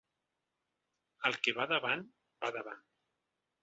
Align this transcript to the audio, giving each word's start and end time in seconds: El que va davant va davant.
El 1.31 1.39
que 1.43 1.55
va 1.61 1.69
davant 1.75 2.05
va 2.43 2.55
davant. 2.61 2.85